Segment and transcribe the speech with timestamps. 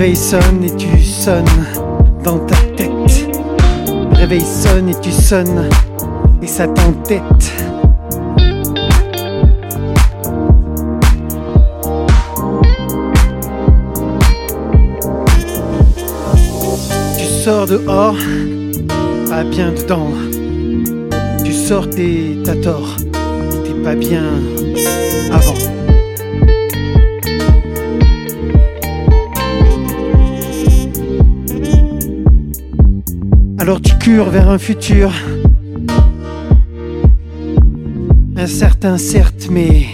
[0.00, 1.44] réveil sonne et tu sonnes
[2.24, 2.88] dans ta tête.
[2.88, 5.68] Le réveil sonne et tu sonnes
[6.40, 7.22] et ça t'entête.
[17.18, 18.16] Tu sors dehors,
[19.28, 20.08] pas bien dedans.
[21.44, 22.96] Tu sors t'es t'as tort,
[23.64, 24.24] t'es pas bien
[25.30, 25.59] avant.
[33.60, 35.12] Alors tu cures vers un futur
[38.34, 39.84] incertain certes, mais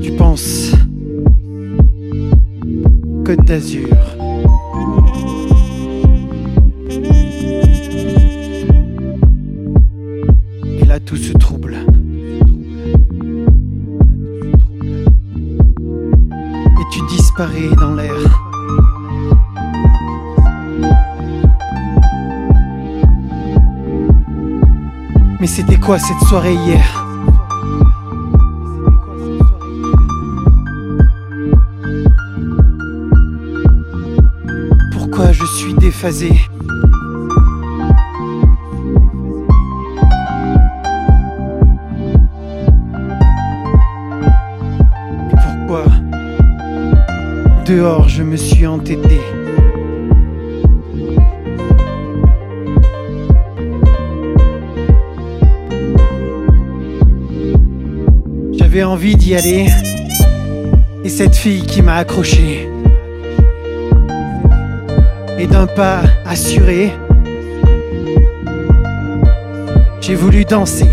[0.00, 0.70] tu penses
[3.26, 3.88] Côte d'Azur.
[10.80, 11.78] Et là tout se trouble.
[16.30, 17.66] Et tu disparais
[25.48, 27.04] C'était quoi cette soirée hier?
[34.92, 36.30] Pourquoi je suis déphasé?
[45.30, 45.84] Pourquoi?
[47.66, 49.20] Dehors je me suis entêté.
[58.70, 59.66] J'avais envie d'y aller.
[61.02, 62.68] Et cette fille qui m'a accroché.
[65.38, 66.92] Et d'un pas assuré,
[70.02, 70.90] j'ai voulu danser.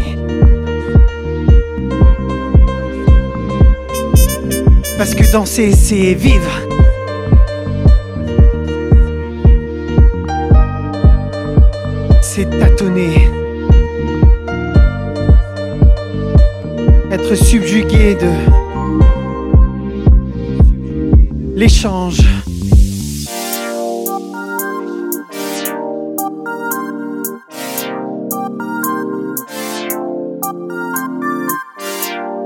[4.98, 6.62] Parce que danser, c'est vivre.
[12.22, 13.45] C'est tâtonner.
[17.16, 18.30] Être subjugué de
[21.56, 22.20] l'échange.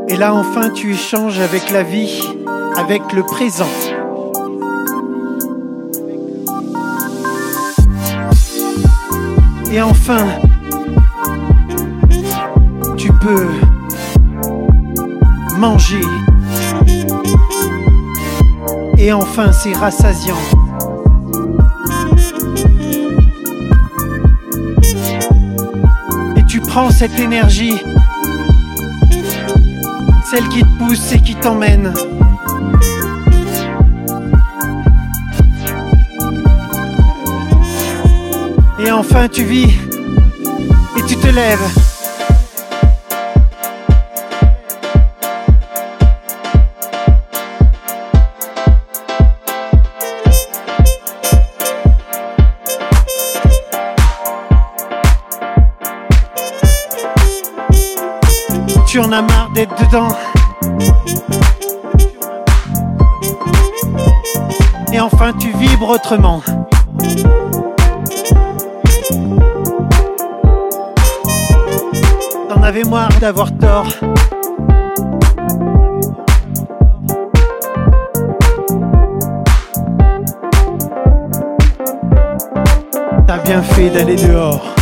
[0.07, 2.21] Et là enfin tu échanges avec la vie,
[2.77, 3.65] avec le présent.
[9.71, 10.27] Et enfin,
[12.97, 13.47] tu peux
[15.59, 15.99] manger.
[18.97, 20.37] Et enfin, c'est rassasiant.
[26.37, 27.77] Et tu prends cette énergie,
[30.31, 31.93] celle qui te pousse et qui t'emmène.
[38.79, 39.73] Et enfin, tu vis
[40.97, 41.88] et tu te lèves.
[58.99, 60.09] Tu en as marre d'être dedans.
[64.91, 66.41] Et enfin, tu vibres autrement.
[72.49, 73.87] T'en avais marre d'avoir tort.
[83.25, 84.78] T'as bien fait d'aller dehors.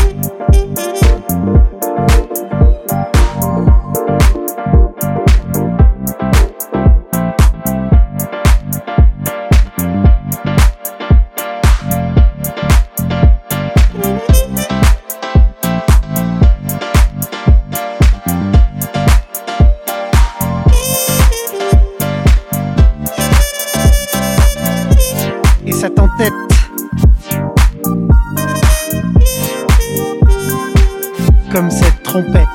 [31.58, 32.48] Comme cette trompette.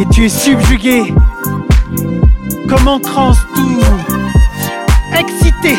[0.00, 1.14] Et tu es subjugué.
[2.68, 3.78] Comme en transe tout.
[5.16, 5.76] Excité.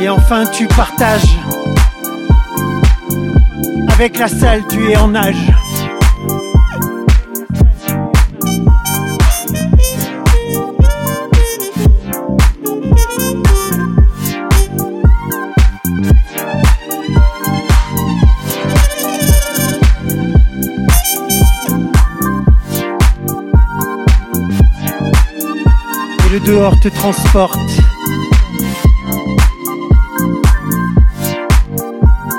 [0.00, 1.36] Et enfin tu partages.
[3.90, 5.14] Avec la salle, tu es en
[26.38, 26.46] nage.
[26.46, 27.58] dehors te transporte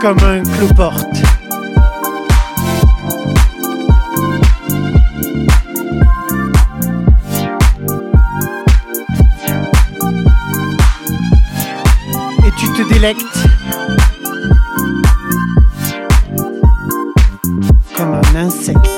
[0.02, 1.06] comme un cloporte.
[12.46, 13.22] Et tu te délectes
[17.96, 18.97] comme un insecte.